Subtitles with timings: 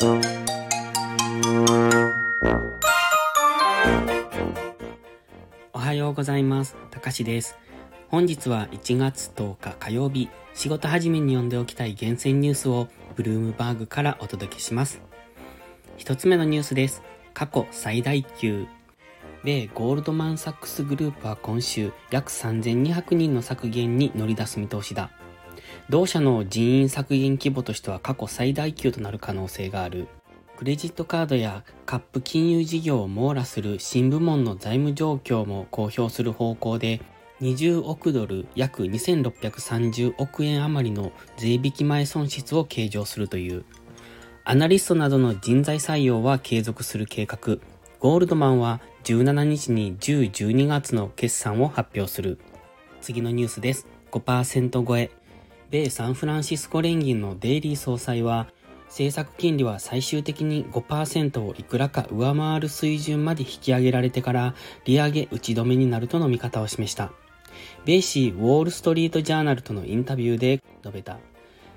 [0.00, 0.06] お
[5.74, 6.76] はようございます。
[6.92, 7.56] たかしです。
[8.06, 15.00] 本日は1月10日火曜日、仕事始めに読んでおきたい厳選ニュースをブルームバーグからお届けします。
[15.96, 17.02] 一つ目のニュースです。
[17.34, 18.68] 過去最大級。
[19.42, 25.10] 米ゴールドマンサックスグループは今週約3200人の削減に乗り出す見通しだ。
[25.90, 30.06] 同社の人員削減規模としては過去最大級となる可能性がある。
[30.58, 37.00] クレジットカードやカップ金融事業を網羅する新部門の財務状況も公表する方向で、
[37.40, 43.64] 20億ドル約2630億円余りの税引き前損失を計上するという。
[44.44, 47.58] アナリストなどの人材採用は継続する計画。
[48.00, 52.38] ゴールドマンは17日に10、12月の決算を発表する。
[53.00, 53.86] 次のニュースです。
[54.10, 55.10] 5%超え。
[55.70, 58.46] 米サンフランシスコ連銀のデイリー総裁は、
[58.86, 64.54] 政策金利は最終的に5%をいくらか上回る水準まで引き上げられてから
[64.86, 67.12] 利上げ打ち止めになるとの見方を示した。
[67.84, 71.18] 米紙ウォールストリートジャーナルとのインタビューで述べた。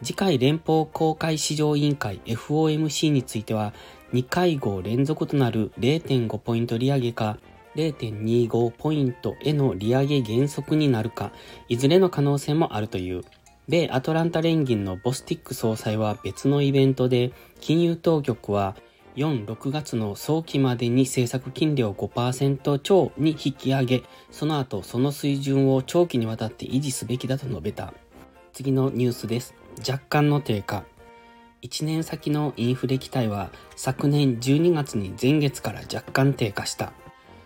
[0.00, 3.72] 次回連邦公開市場委員会 FOMC については
[4.12, 7.38] 2会合連続となる0.5ポイント利上げか
[7.74, 11.32] 0.25ポイントへの利上げ減速になるか、
[11.68, 13.24] いずれの可能性もあるという。
[13.68, 18.74] 米アトランタ連銀のボスティック総裁は別のイベントで、金融当局は
[19.14, 24.02] 4、6月の早期までに政策金利を5%超に引き上げ、
[24.32, 27.94] その後その水準を長期にわたって維持すべきだと述べた。
[28.52, 29.54] 次のニュースです。
[29.78, 30.84] 若干の低下。
[31.62, 36.92] 1年先のインフレ期待は昨年12月に前月から若干低下した。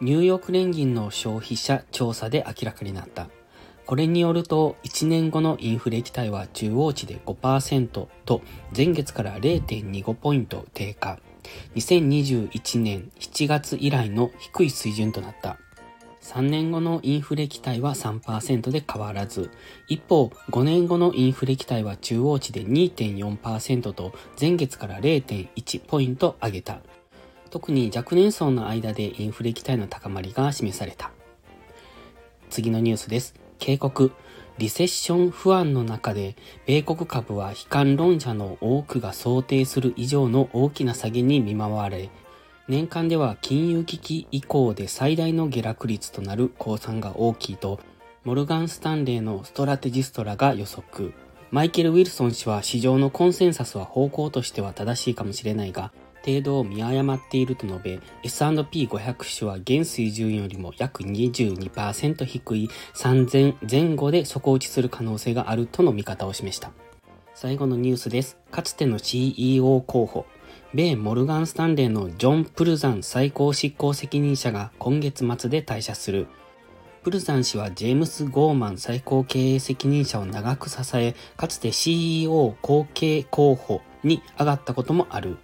[0.00, 3.28] ニューヨーク連銀の消費者調査で明らかになった。
[3.88, 8.42] これによると、1年後のインフレ期待は中央値で5%と、
[8.76, 11.18] 前月から0.25ポイント低下。
[11.74, 15.56] 2021年7月以来の低い水準となった。
[16.20, 19.50] 3年後のインフレ期待は3%で変わらず、
[19.88, 26.80] 一方、5年後のインフレ期待は中央値で2.4%と、前月から0.1ポイント上げた。
[27.48, 31.10] 特に若年層の間でインフレ期待の高まりが示された。
[32.50, 33.47] 次のニュースです。
[33.58, 34.12] 警告。
[34.58, 36.34] リセッション不安の中で、
[36.66, 42.10] 米国株は悲観論者の多くが想定する以上の大きな下げに見舞われ、
[42.66, 47.78] 年間では金融危機以降で最大の下落率となる降参が大きいと、
[48.24, 51.14] モルガン・スタンレーのストラテジストらが予測。
[51.50, 55.92] マイケル・ウィルソン氏は市場のコンセンサスは方向としては正しいかもしれないが、
[56.28, 66.70] 程度を見誤っていると述べ、S&P500 種は現水準よりも約22%低い3000前後で底打ちする可能性があるとの見方を示した。
[67.34, 68.36] 最後のニュースです。
[68.50, 70.26] かつての CEO 候補、
[70.74, 76.26] 米モルガン・スタンレーのジョン・プルザン最高執行責任者が今月末で退社する。
[77.04, 85.38] プルザン氏はジェームス・ゴーマン最高経営責任者を長く支え、かつて CEO 後継候補に上がったこともある。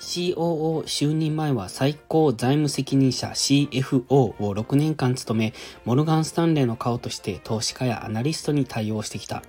[0.00, 5.54] COO 就任前は最高財務責任者 CFO を6年間務め、
[5.84, 9.42] モルガン・スタンレーの顔として投資家やアナリストに対応してきた。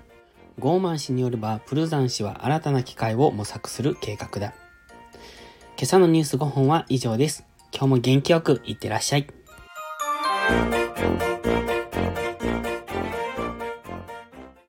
[0.58, 4.54] ゴーマン氏によれば、プルザン氏は新たな機会を模索する計画だ。
[5.78, 7.46] 今朝のニュース5本は以上です。
[7.72, 9.28] 今日も元気よくいってらっしゃい。